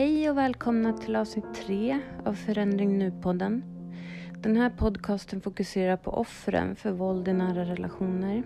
Hej 0.00 0.30
och 0.30 0.36
välkomna 0.36 0.92
till 0.92 1.16
avsnitt 1.16 1.54
tre 1.54 1.98
av 2.24 2.34
Förändring 2.34 2.98
Nu-podden. 2.98 3.64
Den 4.42 4.56
här 4.56 4.70
podcasten 4.70 5.40
fokuserar 5.40 5.96
på 5.96 6.10
offren 6.10 6.76
för 6.76 6.90
våld 6.90 7.28
i 7.28 7.32
nära 7.32 7.64
relationer. 7.64 8.42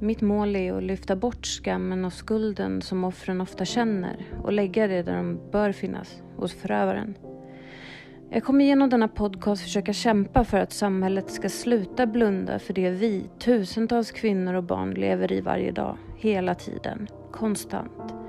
Mitt 0.00 0.20
mål 0.20 0.56
är 0.56 0.72
att 0.72 0.82
lyfta 0.82 1.16
bort 1.16 1.46
skammen 1.46 2.04
och 2.04 2.12
skulden 2.12 2.82
som 2.82 3.04
offren 3.04 3.40
ofta 3.40 3.64
känner 3.64 4.24
och 4.42 4.52
lägga 4.52 4.86
det 4.86 5.02
där 5.02 5.16
de 5.16 5.50
bör 5.50 5.72
finnas, 5.72 6.22
hos 6.36 6.54
förövaren. 6.54 7.14
Jag 8.30 8.44
kommer 8.44 8.64
genom 8.64 8.90
denna 8.90 9.08
podcast 9.08 9.62
försöka 9.62 9.92
kämpa 9.92 10.44
för 10.44 10.58
att 10.58 10.72
samhället 10.72 11.30
ska 11.30 11.48
sluta 11.48 12.06
blunda 12.06 12.58
för 12.58 12.74
det 12.74 12.90
vi, 12.90 13.30
tusentals 13.38 14.10
kvinnor 14.10 14.54
och 14.54 14.64
barn, 14.64 14.90
lever 14.90 15.32
i 15.32 15.40
varje 15.40 15.72
dag, 15.72 15.96
hela 16.16 16.54
tiden, 16.54 17.08
konstant. 17.30 18.21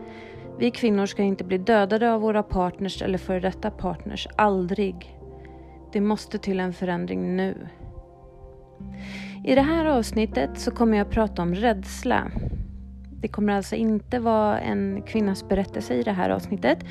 Vi 0.60 0.72
kvinnor 0.72 1.06
ska 1.06 1.24
inte 1.24 1.44
bli 1.44 1.58
dödade 1.58 2.14
av 2.14 2.22
våra 2.22 2.44
partners 2.44 3.02
eller 3.02 3.18
före 3.18 3.40
detta 3.40 3.72
partners, 3.72 4.28
aldrig. 4.36 5.20
Det 5.92 6.02
måste 6.02 6.38
till 6.38 6.60
en 6.60 6.74
förändring 6.74 7.36
nu. 7.36 7.68
I 9.46 9.56
det 9.56 9.62
här 9.62 9.86
avsnittet 9.86 10.50
så 10.56 10.72
kommer 10.72 10.98
jag 10.98 11.10
prata 11.10 11.42
om 11.42 11.56
rädsla. 11.56 12.32
Det 13.22 13.28
kommer 13.28 13.54
alltså 13.54 13.76
inte 13.76 14.20
vara 14.20 14.60
en 14.60 15.02
kvinnas 15.02 15.50
berättelse 15.50 15.94
i 15.94 16.04
det 16.04 16.12
här 16.12 16.30
avsnittet 16.30 16.86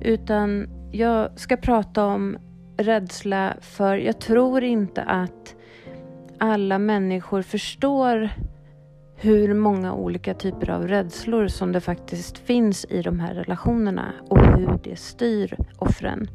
utan 0.00 0.68
jag 0.92 1.40
ska 1.40 1.56
prata 1.56 2.04
om 2.04 2.38
rädsla 2.76 3.54
för 3.60 3.96
jag 3.96 4.20
tror 4.20 4.64
inte 4.64 5.02
att 5.02 5.54
alla 6.38 6.78
människor 6.78 7.42
förstår 7.42 8.30
hur 9.20 9.54
många 9.54 9.94
olika 9.94 10.34
typer 10.34 10.70
av 10.70 10.88
rädslor 10.88 11.46
som 11.46 11.72
det 11.72 11.80
faktiskt 11.80 12.38
finns 12.38 12.84
i 12.84 13.02
de 13.02 13.20
här 13.20 13.34
relationerna 13.34 14.12
och 14.28 14.38
hur 14.38 14.78
det 14.84 14.96
styr 14.96 15.56
offren. 15.78 16.30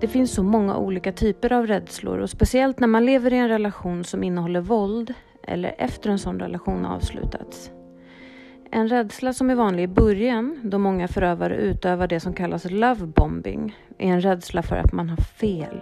Det 0.00 0.08
finns 0.08 0.34
så 0.34 0.42
många 0.42 0.76
olika 0.76 1.12
typer 1.12 1.52
av 1.52 1.66
rädslor 1.66 2.18
och 2.18 2.30
speciellt 2.30 2.80
när 2.80 2.88
man 2.88 3.06
lever 3.06 3.32
i 3.32 3.36
en 3.36 3.48
relation 3.48 4.04
som 4.04 4.22
innehåller 4.24 4.60
våld 4.60 5.14
eller 5.42 5.74
efter 5.78 6.10
en 6.10 6.18
sån 6.18 6.40
relation 6.40 6.84
avslutats. 6.84 7.70
En 8.70 8.88
rädsla 8.88 9.32
som 9.32 9.50
är 9.50 9.54
vanlig 9.54 9.82
i 9.82 9.88
början, 9.88 10.60
då 10.62 10.78
många 10.78 11.08
förövare 11.08 11.56
utövar 11.56 12.06
det 12.06 12.20
som 12.20 12.34
kallas 12.34 12.70
lovebombing, 12.70 13.76
är 13.98 14.08
en 14.08 14.20
rädsla 14.20 14.62
för 14.62 14.76
att 14.76 14.92
man 14.92 15.08
har 15.08 15.16
fel. 15.16 15.80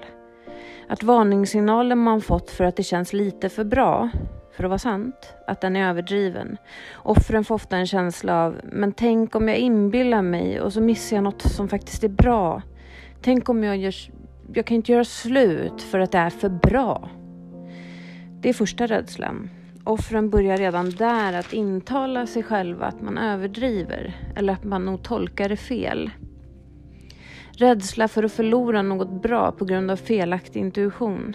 Att 0.89 1.03
varningssignalen 1.03 1.99
man 1.99 2.21
fått 2.21 2.51
för 2.51 2.65
att 2.65 2.77
det 2.77 2.83
känns 2.83 3.13
lite 3.13 3.49
för 3.49 3.65
bra 3.65 4.11
för 4.59 4.65
att 4.65 4.71
vara 4.71 4.79
sant, 4.79 5.35
att 5.47 5.61
den 5.61 5.77
är 5.77 5.89
överdriven. 5.89 6.57
Offren 6.95 7.45
får 7.45 7.55
ofta 7.55 7.77
en 7.77 7.87
känsla 7.87 8.45
av, 8.45 8.61
men 8.65 8.93
tänk 8.93 9.35
om 9.35 9.49
jag 9.49 9.57
inbillar 9.57 10.23
mig 10.23 10.61
och 10.61 10.73
så 10.73 10.81
missar 10.81 11.17
jag 11.17 11.25
något 11.25 11.43
som 11.43 11.69
faktiskt 11.69 12.05
är 12.05 12.09
bra. 12.09 12.63
Tänk 13.23 13.49
om 13.49 13.65
jag 13.65 13.77
gör, 13.77 13.95
jag 14.53 14.67
kan 14.67 14.75
inte 14.75 14.93
göra 14.93 15.05
slut 15.05 15.83
för 15.83 15.99
att 15.99 16.13
det 16.13 16.19
är 16.19 16.31
för 16.31 16.49
bra. 16.49 17.11
Det 18.41 18.49
är 18.49 18.53
första 18.53 18.87
rädslan. 18.87 19.51
Offren 19.85 20.31
börjar 20.31 20.57
redan 20.57 20.91
där 20.91 21.33
att 21.33 21.53
intala 21.53 22.27
sig 22.27 22.43
själva 22.43 22.87
att 22.87 23.03
man 23.03 23.19
överdriver 23.19 24.17
eller 24.37 24.53
att 24.53 24.65
man 24.65 24.85
nog 24.85 25.03
tolkar 25.03 25.49
det 25.49 25.57
fel. 25.57 26.11
Rädsla 27.53 28.09
för 28.09 28.23
att 28.23 28.33
förlora 28.33 28.83
något 28.83 29.23
bra 29.23 29.53
på 29.53 29.65
grund 29.65 29.91
av 29.91 29.97
felaktig 29.97 30.61
intuition. 30.61 31.35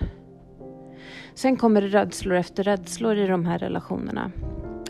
Sen 1.36 1.58
kommer 1.58 1.82
det 1.82 1.88
rädslor 1.88 2.36
efter 2.36 2.64
rädslor 2.64 3.18
i 3.18 3.28
de 3.28 3.46
här 3.46 3.60
relationerna. 3.60 4.32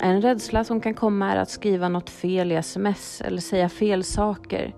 En 0.01 0.21
rädsla 0.21 0.63
som 0.63 0.81
kan 0.81 0.93
komma 0.93 1.31
är 1.31 1.37
att 1.37 1.49
skriva 1.49 1.89
något 1.89 2.09
fel 2.09 2.51
i 2.51 2.55
sms 2.55 3.21
eller 3.21 3.41
säga 3.41 3.69
fel 3.69 4.03
saker. 4.03 4.75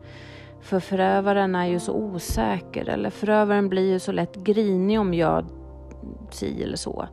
För 0.61 0.79
förövaren 0.79 1.55
är 1.55 1.65
ju 1.65 1.79
så 1.79 1.93
osäker 1.93 2.89
eller 2.89 3.09
förövaren 3.09 3.69
blir 3.69 3.91
ju 3.91 3.99
så 3.99 4.11
lätt 4.11 4.35
grinig 4.35 4.99
om 4.99 5.13
jag 5.13 5.45
si 6.31 6.63
eller 6.63 6.77
så. 6.77 7.07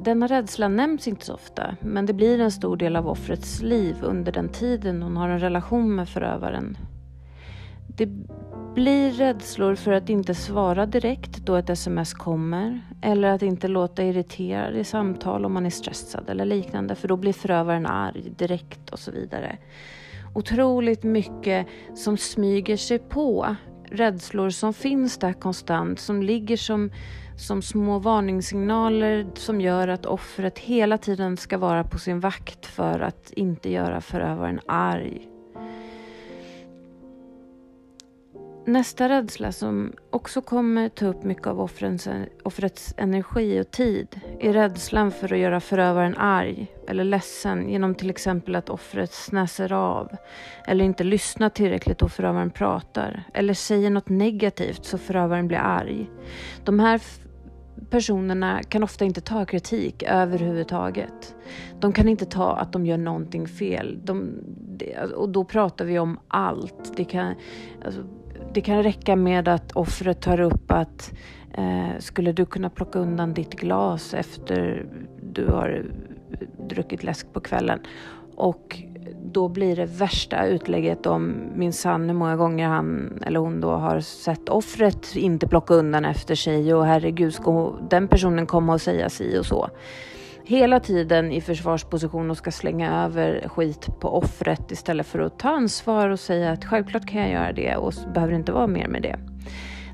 Denna 0.00 0.26
rädsla 0.26 0.68
nämns 0.68 1.08
inte 1.08 1.26
så 1.26 1.34
ofta, 1.34 1.76
men 1.80 2.06
det 2.06 2.12
blir 2.12 2.40
en 2.40 2.50
stor 2.50 2.76
del 2.76 2.96
av 2.96 3.08
offrets 3.08 3.62
liv 3.62 3.96
under 4.02 4.32
den 4.32 4.48
tiden 4.48 5.02
hon 5.02 5.16
har 5.16 5.28
en 5.28 5.40
relation 5.40 5.94
med 5.94 6.08
förövaren. 6.08 6.78
Det 7.96 8.08
blir 8.76 9.12
rädslor 9.12 9.74
för 9.74 9.92
att 9.92 10.08
inte 10.08 10.34
svara 10.34 10.86
direkt 10.86 11.36
då 11.36 11.56
ett 11.56 11.70
sms 11.70 12.14
kommer 12.14 12.80
eller 13.02 13.28
att 13.28 13.42
inte 13.42 13.68
låta 13.68 14.02
irriterad 14.02 14.76
i 14.76 14.84
samtal 14.84 15.44
om 15.44 15.52
man 15.52 15.66
är 15.66 15.70
stressad 15.70 16.30
eller 16.30 16.44
liknande 16.44 16.94
för 16.94 17.08
då 17.08 17.16
blir 17.16 17.32
förövaren 17.32 17.86
arg 17.86 18.32
direkt 18.36 18.90
och 18.90 18.98
så 18.98 19.10
vidare. 19.10 19.56
Otroligt 20.34 21.02
mycket 21.02 21.66
som 21.94 22.16
smyger 22.16 22.76
sig 22.76 22.98
på. 22.98 23.56
Rädslor 23.90 24.50
som 24.50 24.74
finns 24.74 25.18
där 25.18 25.32
konstant, 25.32 26.00
som 26.00 26.22
ligger 26.22 26.56
som, 26.56 26.90
som 27.36 27.62
små 27.62 27.98
varningssignaler 27.98 29.26
som 29.34 29.60
gör 29.60 29.88
att 29.88 30.06
offret 30.06 30.58
hela 30.58 30.98
tiden 30.98 31.36
ska 31.36 31.58
vara 31.58 31.84
på 31.84 31.98
sin 31.98 32.20
vakt 32.20 32.66
för 32.66 33.00
att 33.00 33.32
inte 33.32 33.70
göra 33.70 34.00
förövaren 34.00 34.60
arg 34.66 35.35
Nästa 38.68 39.08
rädsla 39.08 39.52
som 39.52 39.92
också 40.10 40.40
kommer 40.42 40.88
ta 40.88 41.06
upp 41.06 41.24
mycket 41.24 41.46
av 41.46 41.60
offrens, 41.60 42.08
offrets 42.42 42.94
energi 42.96 43.60
och 43.60 43.70
tid 43.70 44.20
är 44.40 44.52
rädslan 44.52 45.10
för 45.10 45.32
att 45.32 45.38
göra 45.38 45.60
förövaren 45.60 46.16
arg 46.16 46.66
eller 46.88 47.04
ledsen 47.04 47.68
genom 47.68 47.94
till 47.94 48.10
exempel 48.10 48.56
att 48.56 48.70
offret 48.70 49.12
snäser 49.12 49.72
av 49.72 50.16
eller 50.66 50.84
inte 50.84 51.04
lyssnar 51.04 51.48
tillräckligt 51.48 51.98
då 51.98 52.08
förövaren 52.08 52.50
pratar 52.50 53.24
eller 53.34 53.54
säger 53.54 53.90
något 53.90 54.08
negativt 54.08 54.84
så 54.84 54.98
förövaren 54.98 55.48
blir 55.48 55.58
arg. 55.58 56.10
De 56.64 56.80
här 56.80 57.00
personerna 57.90 58.62
kan 58.62 58.82
ofta 58.82 59.04
inte 59.04 59.20
ta 59.20 59.44
kritik 59.44 60.02
överhuvudtaget. 60.02 61.34
De 61.80 61.92
kan 61.92 62.08
inte 62.08 62.26
ta 62.26 62.56
att 62.56 62.72
de 62.72 62.86
gör 62.86 62.98
någonting 62.98 63.48
fel. 63.48 64.00
De, 64.04 64.34
och 65.14 65.28
då 65.28 65.44
pratar 65.44 65.84
vi 65.84 65.98
om 65.98 66.18
allt. 66.28 66.96
Det 66.96 67.04
kan, 67.04 67.34
alltså, 67.84 68.02
det 68.56 68.60
kan 68.62 68.82
räcka 68.82 69.16
med 69.16 69.48
att 69.48 69.72
offret 69.72 70.20
tar 70.20 70.40
upp 70.40 70.70
att 70.70 71.12
eh, 71.52 71.98
skulle 71.98 72.32
du 72.32 72.46
kunna 72.46 72.70
plocka 72.70 72.98
undan 72.98 73.34
ditt 73.34 73.54
glas 73.54 74.14
efter 74.14 74.86
du 75.32 75.46
har 75.46 75.84
druckit 76.68 77.04
läsk 77.04 77.32
på 77.32 77.40
kvällen? 77.40 77.80
Och 78.36 78.78
då 79.32 79.48
blir 79.48 79.76
det 79.76 79.86
värsta 79.86 80.46
utlägget 80.46 81.06
om 81.06 81.34
minsann 81.54 82.08
hur 82.08 82.16
många 82.16 82.36
gånger 82.36 82.68
han 82.68 83.18
eller 83.26 83.40
hon 83.40 83.60
då 83.60 83.70
har 83.70 84.00
sett 84.00 84.48
offret 84.48 85.16
inte 85.16 85.48
plocka 85.48 85.74
undan 85.74 86.04
efter 86.04 86.34
sig 86.34 86.74
och 86.74 86.86
herregud 86.86 87.34
ska 87.34 87.76
den 87.90 88.08
personen 88.08 88.46
komma 88.46 88.72
och 88.72 88.80
säga 88.80 89.10
si 89.10 89.38
och 89.38 89.46
så 89.46 89.68
hela 90.46 90.80
tiden 90.80 91.32
i 91.32 91.40
försvarsposition 91.40 92.30
och 92.30 92.36
ska 92.36 92.50
slänga 92.50 93.04
över 93.04 93.48
skit 93.48 93.88
på 94.00 94.16
offret 94.16 94.72
istället 94.72 95.06
för 95.06 95.18
att 95.18 95.38
ta 95.38 95.48
ansvar 95.48 96.08
och 96.08 96.20
säga 96.20 96.52
att 96.52 96.64
självklart 96.64 97.06
kan 97.06 97.20
jag 97.20 97.30
göra 97.30 97.52
det 97.52 97.76
och 97.76 97.94
så 97.94 98.08
behöver 98.08 98.32
det 98.32 98.38
inte 98.38 98.52
vara 98.52 98.66
mer 98.66 98.88
med 98.88 99.02
det. 99.02 99.18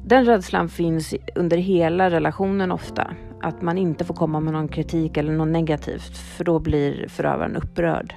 Den 0.05 0.25
rädslan 0.25 0.69
finns 0.69 1.15
under 1.35 1.57
hela 1.57 2.11
relationen 2.11 2.73
ofta. 2.73 3.15
Att 3.43 3.63
man 3.63 3.79
inte 3.79 4.05
får 4.05 4.15
komma 4.15 4.41
med 4.41 4.53
någon 4.53 4.69
kritik 4.69 5.17
eller 5.17 5.33
något 5.33 5.49
negativt 5.49 6.17
för 6.17 6.45
då 6.45 6.59
blir 6.59 7.09
förövaren 7.09 7.57
upprörd. 7.57 8.15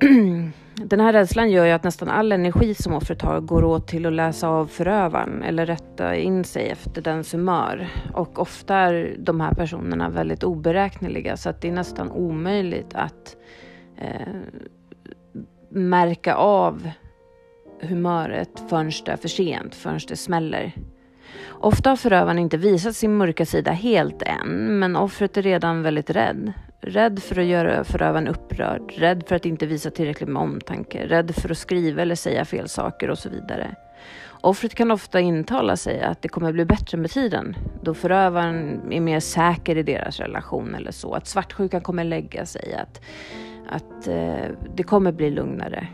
Den 0.84 1.00
här 1.00 1.12
rädslan 1.12 1.50
gör 1.50 1.64
ju 1.64 1.72
att 1.72 1.84
nästan 1.84 2.08
all 2.08 2.32
energi 2.32 2.74
som 2.74 2.92
offret 2.92 3.22
har 3.22 3.40
går 3.40 3.64
åt 3.64 3.88
till 3.88 4.06
att 4.06 4.12
läsa 4.12 4.48
av 4.48 4.66
förövaren 4.66 5.42
eller 5.42 5.66
rätta 5.66 6.16
in 6.16 6.44
sig 6.44 6.68
efter 6.68 7.02
dens 7.02 7.34
humör. 7.34 7.88
Och 8.14 8.38
ofta 8.38 8.74
är 8.76 9.16
de 9.18 9.40
här 9.40 9.54
personerna 9.54 10.08
väldigt 10.08 10.44
oberäkneliga 10.44 11.36
så 11.36 11.50
att 11.50 11.60
det 11.60 11.68
är 11.68 11.72
nästan 11.72 12.10
omöjligt 12.10 12.94
att 12.94 13.36
eh, 13.96 14.34
märka 15.70 16.34
av 16.34 16.90
humöret 17.80 18.62
förrän 18.68 18.92
det 19.04 19.12
är 19.12 19.16
för 19.16 19.28
sent, 19.28 19.74
förrän 19.74 20.00
det 20.08 20.16
smäller. 20.16 20.72
Ofta 21.48 21.90
har 21.90 21.96
förövaren 21.96 22.38
inte 22.38 22.56
visat 22.56 22.96
sin 22.96 23.16
mörka 23.16 23.46
sida 23.46 23.70
helt 23.70 24.22
än, 24.22 24.78
men 24.78 24.96
offret 24.96 25.36
är 25.36 25.42
redan 25.42 25.82
väldigt 25.82 26.10
rädd. 26.10 26.52
Rädd 26.82 27.22
för 27.22 27.40
att 27.40 27.46
göra 27.46 27.84
förövaren 27.84 28.28
upprörd, 28.28 28.92
rädd 28.96 29.24
för 29.26 29.36
att 29.36 29.46
inte 29.46 29.66
visa 29.66 29.90
tillräckligt 29.90 30.28
med 30.28 30.42
omtanke, 30.42 31.06
rädd 31.06 31.34
för 31.34 31.50
att 31.50 31.58
skriva 31.58 32.02
eller 32.02 32.14
säga 32.14 32.44
fel 32.44 32.68
saker 32.68 33.10
och 33.10 33.18
så 33.18 33.28
vidare. 33.28 33.74
Offret 34.40 34.74
kan 34.74 34.90
ofta 34.90 35.20
intala 35.20 35.76
sig 35.76 36.00
att 36.00 36.22
det 36.22 36.28
kommer 36.28 36.52
bli 36.52 36.64
bättre 36.64 36.98
med 36.98 37.10
tiden, 37.10 37.56
då 37.82 37.94
förövaren 37.94 38.80
är 38.92 39.00
mer 39.00 39.20
säker 39.20 39.76
i 39.76 39.82
deras 39.82 40.20
relation 40.20 40.74
eller 40.74 40.92
så. 40.92 41.14
Att 41.14 41.26
svartsjukan 41.26 41.80
kommer 41.80 42.04
lägga 42.04 42.46
sig, 42.46 42.74
att, 42.74 43.00
att 43.68 44.08
eh, 44.08 44.44
det 44.76 44.82
kommer 44.82 45.12
bli 45.12 45.30
lugnare. 45.30 45.88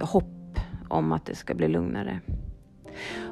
Hopp 0.00 0.58
om 0.88 1.12
att 1.12 1.26
det 1.26 1.34
ska 1.34 1.54
bli 1.54 1.68
lugnare. 1.68 2.20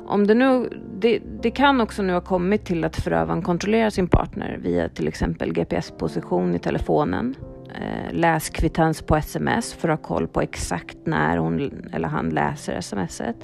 Om 0.06 0.26
det, 0.26 0.34
nu, 0.34 0.69
det, 0.99 1.19
det, 1.43 1.50
kan 1.50 1.81
också 1.81 2.02
nu 2.02 2.12
ha 2.12 2.20
kommit 2.20 2.64
till 2.64 2.84
att 2.84 2.96
förövaren 2.96 3.43
kontrollerar 3.43 3.90
sin 3.90 4.08
partner 4.08 4.58
via 4.62 4.88
till 4.88 5.08
exempel 5.08 5.52
GPS-position 5.52 6.55
i 6.55 6.58
telefonen 6.58 7.34
eh, 7.75 8.12
läskvittens 8.12 9.02
på 9.02 9.17
sms 9.17 9.75
för 9.75 9.88
att 9.88 10.00
ha 10.00 10.06
koll 10.06 10.28
på 10.28 10.40
exakt 10.40 10.99
när 11.05 11.37
hon 11.37 11.84
eller 11.93 12.08
han 12.08 12.28
läser 12.28 12.81
smset. 12.81 13.37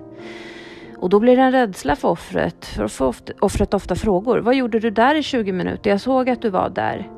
Och 0.99 1.11
då 1.11 1.21
blir 1.21 1.37
det 1.37 1.43
en 1.43 1.53
rädsla 1.53 1.97
för 1.97 2.09
offret, 2.09 2.65
för 2.65 3.15
offret 3.41 3.75
ofta 3.75 3.95
frågor. 3.95 4.39
Vad 4.39 4.55
gjorde 4.55 4.81
du 4.81 4.91
där 4.91 5.15
i 5.15 5.23
20 5.23 5.53
minuter? 5.53 5.91
Jag 5.91 6.01
såg 6.01 6.31
att 6.31 6.43
du 6.43 6.51
var 6.51 6.69
där. 6.69 7.11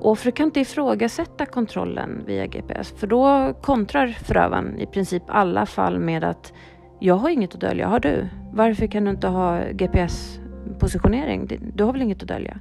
Offret 0.00 0.34
kan 0.34 0.46
inte 0.46 0.60
ifrågasätta 0.60 1.46
kontrollen 1.46 2.22
via 2.26 2.46
GPS 2.46 2.94
för 2.96 3.06
då 3.06 3.54
kontrar 3.62 4.06
förövaren 4.06 4.80
i 4.80 4.86
princip 4.86 5.22
alla 5.26 5.66
fall 5.66 5.98
med 5.98 6.24
att 6.24 6.52
jag 7.00 7.14
har 7.14 7.28
inget 7.28 7.54
att 7.54 7.60
dölja, 7.60 7.88
har 7.88 8.00
du? 8.00 8.28
Varför 8.52 8.86
kan 8.86 9.04
du 9.04 9.10
inte 9.10 9.26
ha 9.26 9.60
GPS-positionering? 9.72 11.60
Du 11.74 11.84
har 11.84 11.92
väl 11.92 12.02
inget 12.02 12.22
att 12.22 12.28
dölja? 12.28 12.58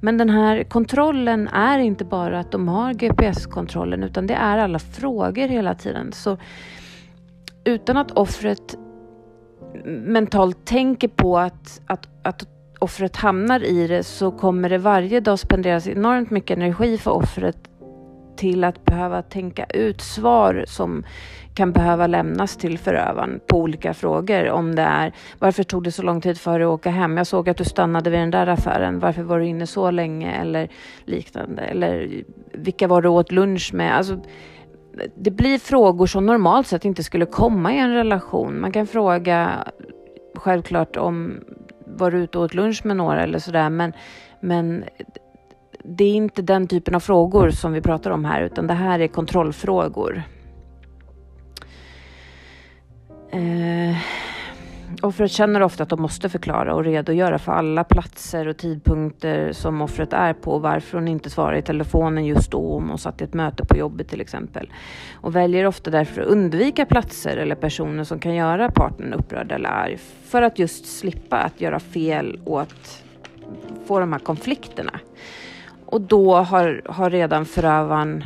Men 0.00 0.18
den 0.18 0.30
här 0.30 0.64
kontrollen 0.64 1.48
är 1.48 1.78
inte 1.78 2.04
bara 2.04 2.40
att 2.40 2.52
de 2.52 2.68
har 2.68 2.94
GPS-kontrollen 2.94 4.02
utan 4.02 4.26
det 4.26 4.34
är 4.34 4.58
alla 4.58 4.78
frågor 4.78 5.48
hela 5.48 5.74
tiden. 5.74 6.12
Så 6.12 6.36
utan 7.64 7.96
att 7.96 8.10
offret 8.10 8.78
mentalt 9.84 10.64
tänker 10.64 11.08
på 11.08 11.38
att, 11.38 11.80
att, 11.86 12.08
att 12.22 12.48
offret 12.78 13.16
hamnar 13.16 13.64
i 13.64 13.86
det 13.86 14.02
så 14.02 14.30
kommer 14.30 14.68
det 14.68 14.78
varje 14.78 15.20
dag 15.20 15.38
spenderas 15.38 15.86
enormt 15.86 16.30
mycket 16.30 16.56
energi 16.56 16.98
för 16.98 17.10
offret 17.10 17.56
till 18.36 18.64
att 18.64 18.84
behöva 18.84 19.22
tänka 19.22 19.64
ut 19.64 20.00
svar 20.00 20.64
som 20.68 21.04
kan 21.54 21.72
behöva 21.72 22.06
lämnas 22.06 22.56
till 22.56 22.78
förövaren 22.78 23.40
på 23.46 23.58
olika 23.58 23.94
frågor. 23.94 24.50
Om 24.50 24.74
det 24.74 24.82
är 24.82 25.12
varför 25.38 25.62
tog 25.62 25.84
det 25.84 25.92
så 25.92 26.02
lång 26.02 26.20
tid 26.20 26.38
för 26.38 26.58
dig 26.58 26.66
att 26.66 26.72
åka 26.72 26.90
hem? 26.90 27.16
Jag 27.16 27.26
såg 27.26 27.48
att 27.48 27.56
du 27.56 27.64
stannade 27.64 28.10
vid 28.10 28.20
den 28.20 28.30
där 28.30 28.46
affären. 28.46 28.98
Varför 28.98 29.22
var 29.22 29.38
du 29.38 29.46
inne 29.46 29.66
så 29.66 29.90
länge? 29.90 30.32
Eller 30.32 30.68
liknande. 31.04 31.62
Eller 31.62 32.22
vilka 32.52 32.88
var 32.88 33.02
du 33.02 33.08
åt 33.08 33.32
lunch 33.32 33.74
med? 33.74 33.96
Alltså, 33.96 34.20
det 35.14 35.30
blir 35.30 35.58
frågor 35.58 36.06
som 36.06 36.26
normalt 36.26 36.66
sett 36.66 36.84
inte 36.84 37.02
skulle 37.02 37.26
komma 37.26 37.74
i 37.74 37.78
en 37.78 37.94
relation. 37.94 38.60
Man 38.60 38.72
kan 38.72 38.86
fråga 38.86 39.50
självklart 40.34 40.96
om 40.96 41.40
var 41.86 42.10
du 42.10 42.18
ute 42.18 42.38
och 42.38 42.44
åt 42.44 42.54
lunch 42.54 42.80
med 42.84 42.96
några 42.96 43.22
eller 43.22 43.38
sådär 43.38 43.70
men, 43.70 43.92
men 44.40 44.84
det 45.88 46.04
är 46.04 46.14
inte 46.14 46.42
den 46.42 46.66
typen 46.66 46.94
av 46.94 47.00
frågor 47.00 47.50
som 47.50 47.72
vi 47.72 47.80
pratar 47.80 48.10
om 48.10 48.24
här 48.24 48.42
utan 48.42 48.66
det 48.66 48.74
här 48.74 49.00
är 49.00 49.08
kontrollfrågor. 49.08 50.22
Eh, 53.30 53.96
Offret 55.02 55.30
känner 55.30 55.62
ofta 55.62 55.82
att 55.82 55.88
de 55.88 56.02
måste 56.02 56.28
förklara 56.28 56.74
och 56.74 56.84
redogöra 56.84 57.38
för 57.38 57.52
alla 57.52 57.84
platser 57.84 58.48
och 58.48 58.56
tidpunkter 58.56 59.52
som 59.52 59.82
offret 59.82 60.12
är 60.12 60.32
på 60.32 60.52
och 60.52 60.62
varför 60.62 60.98
hon 60.98 61.08
inte 61.08 61.30
svarar 61.30 61.56
i 61.56 61.62
telefonen 61.62 62.26
just 62.26 62.50
då 62.50 62.72
om 62.72 62.88
hon 62.88 62.98
satt 62.98 63.20
i 63.20 63.24
ett 63.24 63.34
möte 63.34 63.64
på 63.66 63.76
jobbet 63.76 64.08
till 64.08 64.20
exempel. 64.20 64.72
Och 65.14 65.36
väljer 65.36 65.66
ofta 65.66 65.90
därför 65.90 66.22
att 66.22 66.28
undvika 66.28 66.86
platser 66.86 67.36
eller 67.36 67.54
personer 67.54 68.04
som 68.04 68.18
kan 68.18 68.34
göra 68.34 68.70
partnern 68.70 69.12
upprörd 69.12 69.52
eller 69.52 69.68
arg 69.68 69.98
för 70.24 70.42
att 70.42 70.58
just 70.58 70.98
slippa 70.98 71.36
att 71.36 71.60
göra 71.60 71.80
fel 71.80 72.40
och 72.44 72.60
att 72.60 73.02
få 73.86 74.00
de 74.00 74.12
här 74.12 74.20
konflikterna. 74.20 75.00
Och 75.86 76.00
då 76.00 76.34
har, 76.34 76.82
har 76.86 77.10
redan 77.10 77.44
förövaren 77.44 78.24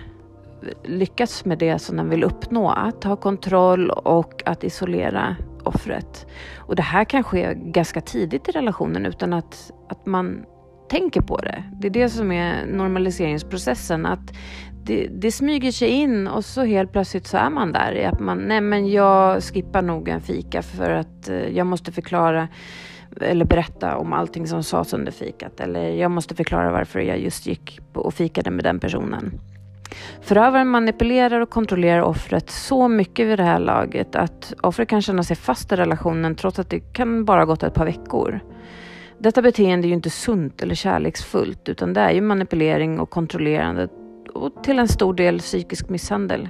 lyckats 0.84 1.44
med 1.44 1.58
det 1.58 1.78
som 1.78 1.96
den 1.96 2.08
vill 2.08 2.24
uppnå, 2.24 2.70
att 2.70 3.04
ha 3.04 3.16
kontroll 3.16 3.90
och 3.90 4.42
att 4.46 4.64
isolera 4.64 5.36
offret. 5.64 6.26
Och 6.56 6.76
det 6.76 6.82
här 6.82 7.04
kan 7.04 7.24
ske 7.24 7.54
ganska 7.54 8.00
tidigt 8.00 8.48
i 8.48 8.52
relationen 8.52 9.06
utan 9.06 9.32
att, 9.32 9.72
att 9.88 10.06
man 10.06 10.44
tänker 10.90 11.20
på 11.20 11.36
det. 11.36 11.64
Det 11.72 11.86
är 11.86 11.90
det 11.90 12.08
som 12.08 12.32
är 12.32 12.66
normaliseringsprocessen. 12.66 14.06
Att 14.06 14.32
det, 14.84 15.08
det 15.10 15.32
smyger 15.32 15.72
sig 15.72 15.88
in 15.88 16.28
och 16.28 16.44
så 16.44 16.64
helt 16.64 16.92
plötsligt 16.92 17.26
så 17.26 17.36
är 17.36 17.50
man 17.50 17.72
där. 17.72 18.08
Att 18.12 18.20
man, 18.20 18.38
nej 18.38 18.60
men 18.60 18.90
jag 18.90 19.42
skippar 19.42 19.82
nog 19.82 20.08
en 20.08 20.20
fika 20.20 20.62
för 20.62 20.90
att 20.90 21.28
eh, 21.28 21.48
jag 21.48 21.66
måste 21.66 21.92
förklara 21.92 22.48
eller 23.20 23.44
berätta 23.44 23.96
om 23.96 24.12
allting 24.12 24.46
som 24.46 24.62
sades 24.62 24.92
under 24.92 25.12
fikat. 25.12 25.60
Eller 25.60 25.90
jag 25.90 26.10
måste 26.10 26.34
förklara 26.34 26.72
varför 26.72 27.00
jag 27.00 27.18
just 27.18 27.46
gick 27.46 27.80
och 27.92 28.14
fikade 28.14 28.50
med 28.50 28.64
den 28.64 28.80
personen. 28.80 29.40
Förövaren 30.20 30.68
manipulerar 30.68 31.40
och 31.40 31.50
kontrollerar 31.50 32.02
offret 32.02 32.50
så 32.50 32.88
mycket 32.88 33.26
vid 33.26 33.38
det 33.38 33.44
här 33.44 33.58
laget 33.58 34.16
att 34.16 34.54
offret 34.62 34.88
kan 34.88 35.02
känna 35.02 35.22
sig 35.22 35.36
fast 35.36 35.72
i 35.72 35.76
relationen 35.76 36.34
trots 36.34 36.58
att 36.58 36.70
det 36.70 36.80
kan 36.80 37.24
bara 37.24 37.44
gått 37.44 37.62
ett 37.62 37.74
par 37.74 37.84
veckor. 37.84 38.40
Detta 39.18 39.42
beteende 39.42 39.86
är 39.86 39.88
ju 39.88 39.94
inte 39.94 40.10
sunt 40.10 40.62
eller 40.62 40.74
kärleksfullt 40.74 41.68
utan 41.68 41.92
det 41.92 42.00
är 42.00 42.10
ju 42.10 42.20
manipulering 42.20 43.00
och 43.00 43.10
kontrollerande 43.10 43.88
och 44.34 44.64
till 44.64 44.78
en 44.78 44.88
stor 44.88 45.14
del 45.14 45.38
psykisk 45.38 45.88
misshandel. 45.88 46.48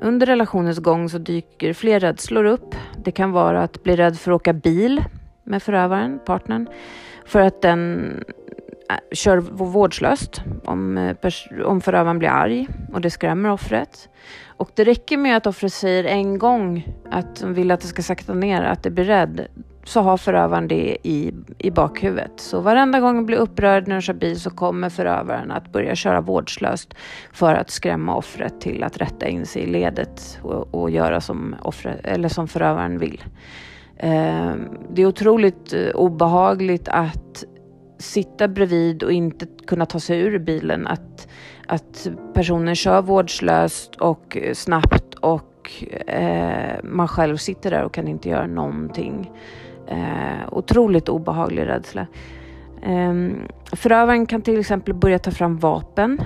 Under 0.00 0.26
relationens 0.26 0.78
gång 0.78 1.08
så 1.08 1.18
dyker 1.18 1.72
fler 1.72 2.00
rädslor 2.00 2.44
upp. 2.44 2.74
Det 3.04 3.10
kan 3.10 3.32
vara 3.32 3.62
att 3.62 3.82
bli 3.82 3.96
rädd 3.96 4.18
för 4.18 4.32
att 4.32 4.36
åka 4.36 4.52
bil 4.52 5.04
med 5.44 5.62
förövaren, 5.62 6.20
partnern, 6.24 6.68
för 7.26 7.40
att 7.40 7.62
den 7.62 8.04
äh, 8.90 8.96
kör 9.12 9.36
vårdslöst 9.36 10.42
om, 10.64 10.98
eh, 10.98 11.16
om 11.64 11.80
förövaren 11.80 12.18
blir 12.18 12.28
arg 12.28 12.68
och 12.92 13.00
det 13.00 13.10
skrämmer 13.10 13.50
offret. 13.50 14.08
Och 14.56 14.70
det 14.74 14.84
räcker 14.84 15.16
med 15.16 15.36
att 15.36 15.46
offret 15.46 15.72
säger 15.72 16.04
en 16.04 16.38
gång 16.38 16.88
att 17.10 17.40
de 17.40 17.54
vill 17.54 17.70
att 17.70 17.80
det 17.80 17.86
ska 17.86 18.02
sakta 18.02 18.34
ner, 18.34 18.62
att 18.62 18.82
det 18.82 18.90
blir 18.90 19.04
rädd, 19.04 19.46
så 19.84 20.00
har 20.00 20.16
förövaren 20.16 20.68
det 20.68 20.96
i, 21.02 21.34
i 21.58 21.70
bakhuvudet. 21.70 22.32
Så 22.36 22.60
varenda 22.60 23.00
gång 23.00 23.14
den 23.14 23.26
blir 23.26 23.36
upprörd 23.36 23.88
när 23.88 23.94
de 23.94 24.00
kör 24.00 24.14
bil 24.14 24.40
så 24.40 24.50
kommer 24.50 24.88
förövaren 24.88 25.50
att 25.50 25.72
börja 25.72 25.94
köra 25.94 26.20
vårdslöst 26.20 26.94
för 27.32 27.54
att 27.54 27.70
skrämma 27.70 28.16
offret 28.16 28.60
till 28.60 28.84
att 28.84 28.98
rätta 28.98 29.28
in 29.28 29.46
sig 29.46 29.62
i 29.62 29.66
ledet 29.66 30.38
och, 30.42 30.74
och 30.74 30.90
göra 30.90 31.20
som, 31.20 31.56
offret, 31.62 32.00
eller 32.04 32.28
som 32.28 32.48
förövaren 32.48 32.98
vill. 32.98 33.24
Ehm, 33.98 34.68
det 34.90 35.02
är 35.02 35.06
otroligt 35.06 35.72
eh, 35.72 35.88
obehagligt 35.94 36.88
att 36.88 37.44
sitta 37.98 38.48
bredvid 38.48 39.02
och 39.02 39.12
inte 39.12 39.46
kunna 39.66 39.86
ta 39.86 40.00
sig 40.00 40.20
ur 40.20 40.38
bilen. 40.38 40.86
Att, 40.86 41.28
att 41.66 42.08
personen 42.34 42.74
kör 42.74 43.02
vårdslöst 43.02 43.96
och 43.96 44.38
snabbt 44.52 45.14
och 45.14 45.84
eh, 46.06 46.76
man 46.82 47.08
själv 47.08 47.36
sitter 47.36 47.70
där 47.70 47.82
och 47.84 47.94
kan 47.94 48.08
inte 48.08 48.28
göra 48.28 48.46
någonting. 48.46 49.30
Eh, 49.86 50.52
otroligt 50.52 51.08
obehaglig 51.08 51.66
rädsla. 51.66 52.06
Eh, 52.82 53.14
förövaren 53.72 54.26
kan 54.26 54.42
till 54.42 54.60
exempel 54.60 54.94
börja 54.94 55.18
ta 55.18 55.30
fram 55.30 55.58
vapen 55.58 56.20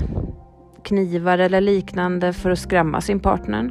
knivar 0.88 1.38
eller 1.38 1.60
liknande 1.60 2.32
för 2.32 2.50
att 2.50 2.58
skrämma 2.58 3.00
sin 3.00 3.20
partner. 3.20 3.70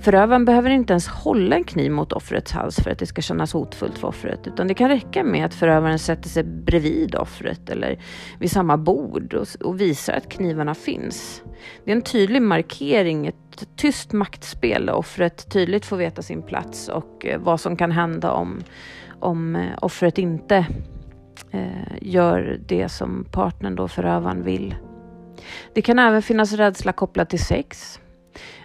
Förövaren 0.00 0.44
behöver 0.44 0.70
inte 0.70 0.92
ens 0.92 1.08
hålla 1.08 1.56
en 1.56 1.64
kniv 1.64 1.92
mot 1.92 2.12
offrets 2.12 2.52
hals 2.52 2.76
för 2.76 2.90
att 2.90 2.98
det 2.98 3.06
ska 3.06 3.22
kännas 3.22 3.52
hotfullt 3.52 3.98
för 3.98 4.08
offret, 4.08 4.46
utan 4.46 4.68
det 4.68 4.74
kan 4.74 4.88
räcka 4.88 5.24
med 5.24 5.44
att 5.44 5.54
förövaren 5.54 5.98
sätter 5.98 6.28
sig 6.28 6.44
bredvid 6.44 7.14
offret 7.14 7.70
eller 7.70 7.98
vid 8.38 8.50
samma 8.50 8.76
bord 8.76 9.34
och, 9.34 9.48
och 9.64 9.80
visar 9.80 10.12
att 10.12 10.28
knivarna 10.28 10.74
finns. 10.74 11.42
Det 11.84 11.90
är 11.90 11.96
en 11.96 12.02
tydlig 12.02 12.42
markering, 12.42 13.26
ett 13.26 13.66
tyst 13.76 14.12
maktspel 14.12 14.86
där 14.86 14.94
offret 14.94 15.50
tydligt 15.50 15.86
får 15.86 15.96
veta 15.96 16.22
sin 16.22 16.42
plats 16.42 16.88
och 16.88 17.26
eh, 17.26 17.40
vad 17.40 17.60
som 17.60 17.76
kan 17.76 17.92
hända 17.92 18.32
om, 18.32 18.60
om 19.20 19.56
eh, 19.56 19.78
offret 19.80 20.18
inte 20.18 20.66
eh, 21.50 21.96
gör 22.00 22.60
det 22.66 22.88
som 22.88 23.24
partnern 23.32 23.76
då 23.76 23.88
förövaren 23.88 24.44
vill. 24.44 24.74
Det 25.72 25.82
kan 25.82 25.98
även 25.98 26.22
finnas 26.22 26.52
rädsla 26.52 26.92
kopplad 26.92 27.28
till 27.28 27.44
sex. 27.44 28.00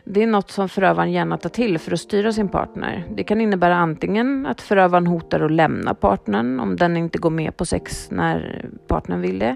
Det 0.06 0.24
är 0.24 0.28
något 0.28 0.52
som 0.52 0.70
förövaren 0.70 1.12
gärna 1.12 1.38
tar 1.38 1.50
till 1.50 1.80
för 1.80 1.92
att 1.92 2.00
styra 2.00 2.34
sin 2.34 2.50
partner. 2.50 3.04
Det 3.16 3.24
kan 3.24 3.42
innebära 3.42 3.76
antingen 3.76 4.46
att 4.46 4.62
förövaren 4.62 5.08
hotar 5.08 5.40
att 5.40 5.52
lämna 5.52 5.94
partnern 5.94 6.60
om 6.60 6.76
den 6.76 6.98
inte 6.98 7.18
går 7.18 7.30
med 7.30 7.58
på 7.58 7.66
sex 7.66 8.12
när 8.12 8.66
partnern 8.88 9.22
vill 9.22 9.40
det. 9.40 9.56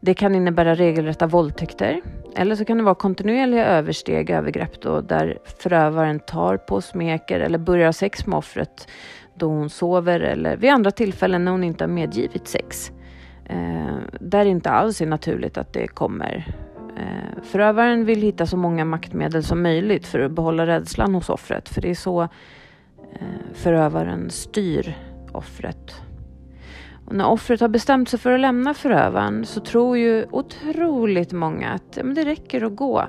Det 0.00 0.14
kan 0.14 0.34
innebära 0.34 0.74
regelrätta 0.74 1.26
våldtäkter. 1.26 2.00
Eller 2.36 2.56
så 2.56 2.64
kan 2.64 2.78
det 2.78 2.84
vara 2.84 2.94
kontinuerliga 2.94 3.66
översteg, 3.66 4.30
övergrepp 4.30 4.80
då, 4.80 5.00
där 5.00 5.38
förövaren 5.58 6.20
tar 6.20 6.56
på, 6.56 6.80
smeker 6.80 7.40
eller 7.40 7.58
börjar 7.58 7.92
sex 7.92 8.26
med 8.26 8.38
offret 8.38 8.88
då 9.34 9.48
hon 9.48 9.70
sover 9.70 10.20
eller 10.20 10.56
vid 10.56 10.70
andra 10.70 10.90
tillfällen 10.90 11.44
när 11.44 11.52
hon 11.52 11.64
inte 11.64 11.84
har 11.84 11.88
medgivit 11.88 12.48
sex. 12.48 12.92
Eh, 13.48 13.96
där 14.20 14.44
det 14.44 14.50
inte 14.50 14.70
alls 14.70 15.00
är 15.00 15.06
naturligt 15.06 15.58
att 15.58 15.72
det 15.72 15.88
kommer. 15.88 16.54
Eh, 16.96 17.42
förövaren 17.42 18.04
vill 18.04 18.22
hitta 18.22 18.46
så 18.46 18.56
många 18.56 18.84
maktmedel 18.84 19.42
som 19.42 19.62
möjligt 19.62 20.06
för 20.06 20.20
att 20.20 20.32
behålla 20.32 20.66
rädslan 20.66 21.14
hos 21.14 21.28
offret. 21.28 21.68
För 21.68 21.80
det 21.80 21.90
är 21.90 21.94
så 21.94 22.22
eh, 22.22 23.54
förövaren 23.54 24.30
styr 24.30 24.96
offret. 25.32 26.02
Och 27.06 27.14
när 27.14 27.26
offret 27.26 27.60
har 27.60 27.68
bestämt 27.68 28.08
sig 28.08 28.18
för 28.18 28.32
att 28.32 28.40
lämna 28.40 28.74
förövaren 28.74 29.46
så 29.46 29.60
tror 29.60 29.98
ju 29.98 30.26
otroligt 30.30 31.32
många 31.32 31.70
att 31.70 31.96
ja, 31.96 32.04
men 32.04 32.14
det 32.14 32.24
räcker 32.24 32.64
att 32.64 32.76
gå. 32.76 33.06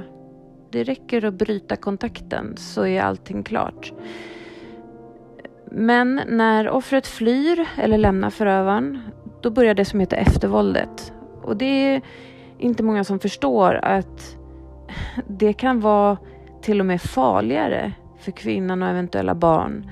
Det 0.72 0.84
räcker 0.84 1.26
att 1.26 1.34
bryta 1.34 1.76
kontakten 1.76 2.58
så 2.58 2.86
är 2.86 3.02
allting 3.02 3.44
klart. 3.44 3.94
Men 5.72 6.22
när 6.28 6.70
offret 6.70 7.08
flyr 7.08 7.66
eller 7.78 7.98
lämnar 7.98 8.30
förövaren 8.30 9.00
då 9.42 9.50
börjar 9.50 9.74
det 9.74 9.86
som 9.86 10.00
heter 10.00 10.18
eftervåldet. 10.18 11.14
Och 11.42 11.58
det 11.58 11.66
är 11.66 12.02
inte 12.58 12.84
många 12.84 13.04
som 13.04 13.20
förstår 13.20 13.74
att 13.76 14.38
det 15.28 15.54
kan 15.54 15.80
vara 15.80 16.18
till 16.62 16.80
och 16.80 16.86
med 16.86 17.02
farligare 17.02 17.94
för 18.20 18.32
kvinnan 18.32 18.84
och 18.84 18.90
eventuella 18.90 19.36
barn 19.36 19.92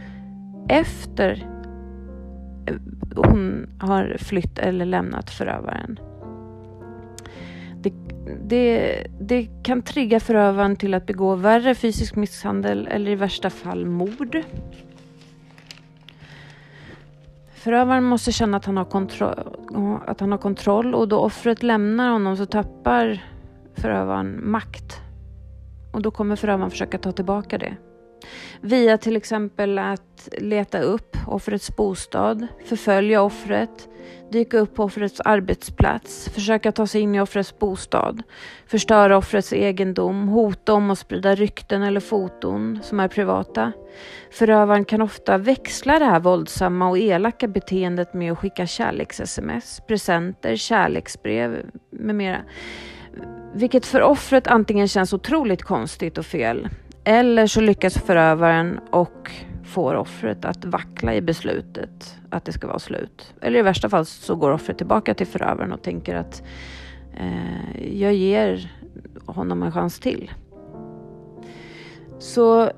efter 0.70 1.48
hon 3.16 3.70
har 3.80 4.18
flytt 4.20 4.60
eller 4.60 4.86
lämnat 4.86 5.30
förövaren. 5.30 6.00
Det, 7.82 7.94
det, 8.48 9.08
det 9.20 9.48
kan 9.64 9.82
trigga 9.82 10.20
förövaren 10.20 10.76
till 10.76 10.94
att 10.94 11.06
begå 11.06 11.36
värre 11.36 11.76
fysisk 11.76 12.16
misshandel 12.16 12.88
eller 12.92 13.12
i 13.12 13.16
värsta 13.16 13.50
fall 13.50 13.86
mord. 13.86 14.44
Förövaren 17.68 18.04
måste 18.04 18.32
känna 18.32 18.58
att 18.58 18.66
han, 18.66 18.78
har 18.78 18.86
kontroll, 18.86 19.40
att 20.06 20.20
han 20.20 20.32
har 20.32 20.38
kontroll 20.38 20.96
och 20.96 21.08
då 21.08 21.20
offret 21.20 21.64
lämnar 21.64 22.12
honom 22.12 22.38
så 22.38 22.46
tappar 22.46 23.24
förövaren 23.78 24.52
makt. 24.52 25.02
Och 25.94 26.02
då 26.02 26.12
kommer 26.12 26.36
förövaren 26.36 26.72
försöka 26.72 26.98
ta 26.98 27.12
tillbaka 27.12 27.58
det. 27.58 27.78
Via 28.62 28.98
till 28.98 29.16
exempel 29.16 29.80
att 29.80 30.30
leta 30.38 30.80
upp 30.80 31.18
offrets 31.28 31.76
bostad, 31.76 32.48
förfölja 32.66 33.22
offret, 33.22 33.90
dyka 34.32 34.58
upp 34.58 34.76
på 34.76 34.84
offrets 34.84 35.20
arbetsplats, 35.20 36.30
försöka 36.30 36.72
ta 36.72 36.88
sig 36.88 37.02
in 37.02 37.16
i 37.16 37.22
offrets 37.22 37.60
bostad, 37.60 38.24
förstöra 38.68 39.18
offrets 39.18 39.54
egendom, 39.54 40.28
hota 40.28 40.74
om 40.74 40.92
att 40.92 41.00
sprida 41.00 41.36
rykten 41.36 41.84
eller 41.84 42.00
foton 42.00 42.80
som 42.84 43.00
är 43.00 43.08
privata. 43.08 43.72
Förövaren 44.32 44.86
kan 44.86 45.02
ofta 45.02 45.38
växla 45.38 46.00
det 46.00 46.06
här 46.06 46.20
våldsamma 46.20 46.90
och 46.90 46.98
elaka 46.98 47.48
beteendet 47.48 48.14
med 48.14 48.32
att 48.32 48.40
skicka 48.40 48.66
kärleks-sms, 48.66 49.82
presenter, 49.88 50.56
kärleksbrev 50.56 51.66
med 51.90 52.16
mera. 52.16 52.42
Vilket 53.54 53.86
för 53.86 54.02
offret 54.02 54.48
antingen 54.48 54.88
känns 54.88 55.14
otroligt 55.14 55.64
konstigt 55.64 56.18
och 56.18 56.26
fel 56.26 56.68
eller 57.08 57.48
så 57.48 57.62
lyckas 57.62 57.94
förövaren 57.94 58.80
och 58.92 59.32
får 59.66 59.96
offret 59.96 60.46
att 60.46 60.66
vackla 60.66 61.16
i 61.16 61.22
beslutet 61.22 62.18
att 62.30 62.46
det 62.46 62.52
ska 62.52 62.68
vara 62.68 62.80
slut. 62.80 63.34
Eller 63.42 63.60
i 63.60 63.62
värsta 63.62 63.90
fall 63.90 64.06
så 64.06 64.36
går 64.36 64.52
offret 64.52 64.78
tillbaka 64.78 65.14
till 65.14 65.28
förövaren 65.28 65.74
och 65.74 65.82
tänker 65.82 66.16
att 66.16 66.44
eh, 67.18 67.98
jag 68.00 68.14
ger 68.14 68.72
honom 69.26 69.64
en 69.64 69.72
chans 69.72 70.00
till. 70.00 70.32
Så 72.20 72.70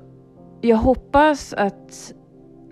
jag 0.60 0.76
hoppas 0.76 1.52
att 1.52 2.14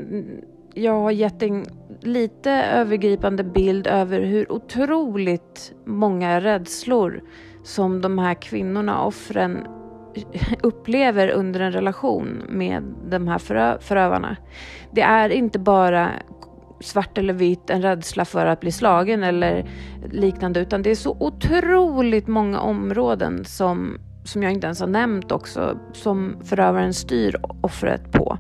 mm, 0.00 0.41
jag 0.75 0.93
har 0.93 1.11
gett 1.11 1.43
en 1.43 1.65
lite 2.00 2.50
övergripande 2.53 3.45
bild 3.45 3.87
över 3.87 4.21
hur 4.21 4.53
otroligt 4.53 5.73
många 5.85 6.41
rädslor 6.41 7.23
som 7.62 8.00
de 8.00 8.19
här 8.19 8.35
kvinnorna, 8.35 9.05
offren, 9.05 9.67
upplever 10.63 11.29
under 11.29 11.61
en 11.61 11.73
relation 11.73 12.43
med 12.49 12.83
de 13.11 13.29
här 13.29 13.39
förö 13.39 13.79
förövarna. 13.81 14.37
Det 14.91 15.03
är 15.03 15.31
inte 15.31 15.59
bara 15.59 16.11
svart 16.81 17.19
eller 17.19 17.35
vitt, 17.35 17.71
en 17.71 17.83
rädsla 17.83 18.25
för 18.25 18.47
att 18.47 18.61
bli 18.61 18.73
slagen 18.73 19.23
eller 19.23 19.69
liknande, 20.13 20.61
utan 20.61 20.83
det 20.83 20.91
är 20.91 20.95
så 20.95 21.17
otroligt 21.21 22.27
många 22.27 22.61
områden 22.61 23.45
som, 23.45 23.99
som 24.25 24.43
jag 24.43 24.53
inte 24.53 24.67
ens 24.67 24.81
har 24.81 24.87
nämnt 24.87 25.33
också, 25.33 25.79
som 25.93 26.37
förövaren 26.45 26.95
styr 26.95 27.37
offret 27.61 28.13
på. 28.13 28.39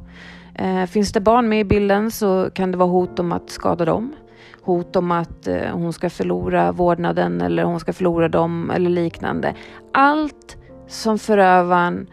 Eh, 0.54 0.84
finns 0.84 1.12
det 1.12 1.20
barn 1.20 1.48
med 1.48 1.60
i 1.60 1.64
bilden 1.64 2.10
så 2.10 2.50
kan 2.54 2.70
det 2.70 2.78
vara 2.78 2.88
hot 2.88 3.18
om 3.18 3.32
att 3.32 3.50
skada 3.50 3.84
dem. 3.84 4.14
Hot 4.62 4.96
om 4.96 5.10
att 5.10 5.46
eh, 5.46 5.70
hon 5.72 5.92
ska 5.92 6.10
förlora 6.10 6.72
vårdnaden 6.72 7.40
eller 7.40 7.64
hon 7.64 7.80
ska 7.80 7.92
förlora 7.92 8.28
dem 8.28 8.70
eller 8.70 8.90
liknande. 8.90 9.54
Allt 9.92 10.57
som 10.88 11.18
förövaren 11.18 12.10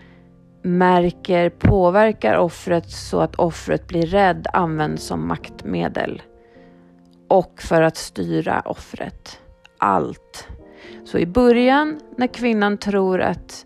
märker 0.61 1.49
påverkar 1.49 2.37
offret 2.37 2.89
så 2.91 3.19
att 3.19 3.35
offret 3.35 3.87
blir 3.87 4.05
rädd 4.05 4.47
används 4.53 5.03
som 5.03 5.27
maktmedel. 5.27 6.21
Och 7.27 7.61
för 7.61 7.81
att 7.81 7.97
styra 7.97 8.61
offret. 8.65 9.39
Allt. 9.77 10.47
Så 11.05 11.17
i 11.17 11.25
början 11.25 11.99
när 12.17 12.27
kvinnan 12.27 12.77
tror 12.77 13.21
att, 13.21 13.65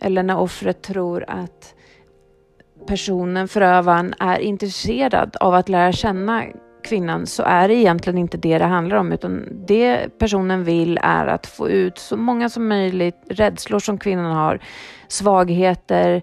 eller 0.00 0.22
när 0.22 0.38
offret 0.38 0.82
tror 0.82 1.24
att 1.28 1.74
personen, 2.86 3.48
förövaren, 3.48 4.14
är 4.18 4.38
intresserad 4.38 5.36
av 5.40 5.54
att 5.54 5.68
lära 5.68 5.92
känna 5.92 6.44
kvinnan 6.86 7.26
så 7.26 7.42
är 7.42 7.68
det 7.68 7.74
egentligen 7.74 8.18
inte 8.18 8.36
det 8.36 8.58
det 8.58 8.64
handlar 8.64 8.96
om 8.96 9.12
utan 9.12 9.48
det 9.66 10.18
personen 10.18 10.64
vill 10.64 10.98
är 11.02 11.26
att 11.26 11.46
få 11.46 11.68
ut 11.68 11.98
så 11.98 12.16
många 12.16 12.48
som 12.48 12.68
möjligt 12.68 13.16
rädslor 13.28 13.78
som 13.78 13.98
kvinnan 13.98 14.32
har, 14.32 14.60
svagheter 15.08 16.22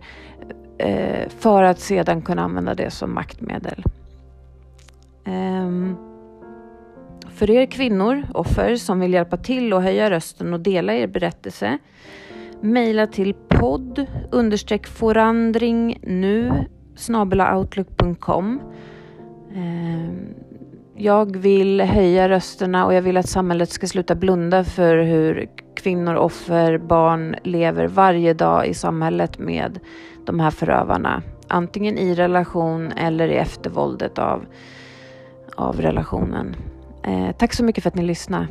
eh, 0.77 1.29
för 1.39 1.63
att 1.63 1.79
sedan 1.79 2.21
kunna 2.21 2.41
använda 2.41 2.73
det 2.73 2.91
som 2.91 3.13
maktmedel. 3.13 3.83
Um, 5.25 5.97
för 7.29 7.49
er 7.49 7.65
kvinnor, 7.65 8.23
offer 8.33 8.75
som 8.75 8.99
vill 8.99 9.13
hjälpa 9.13 9.37
till 9.37 9.73
och 9.73 9.81
höja 9.81 10.09
rösten 10.09 10.53
och 10.53 10.59
dela 10.59 10.93
er 10.93 11.07
berättelse 11.07 11.77
mejla 12.63 13.07
till 13.07 13.33
podd 13.33 14.05
understreck 14.31 14.87
forandring 14.87 15.99
nu 16.03 16.65
outlook.com 17.53 18.59
jag 20.95 21.37
vill 21.37 21.81
höja 21.81 22.29
rösterna 22.29 22.85
och 22.85 22.93
jag 22.93 23.01
vill 23.01 23.17
att 23.17 23.29
samhället 23.29 23.69
ska 23.69 23.87
sluta 23.87 24.15
blunda 24.15 24.63
för 24.63 24.97
hur 24.97 25.49
kvinnor, 25.75 26.15
offer, 26.15 26.77
barn 26.77 27.35
lever 27.43 27.87
varje 27.87 28.33
dag 28.33 28.67
i 28.67 28.73
samhället 28.73 29.39
med 29.39 29.79
de 30.25 30.39
här 30.39 30.51
förövarna. 30.51 31.21
Antingen 31.47 31.97
i 31.97 32.15
relation 32.15 32.91
eller 32.91 33.27
i 33.27 33.35
eftervåldet 33.35 34.19
av, 34.19 34.45
av 35.55 35.81
relationen. 35.81 36.55
Eh, 37.03 37.35
tack 37.37 37.53
så 37.53 37.63
mycket 37.63 37.83
för 37.83 37.89
att 37.89 37.95
ni 37.95 38.03
lyssnade. 38.03 38.47